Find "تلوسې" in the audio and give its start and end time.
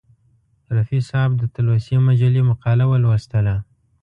1.53-1.95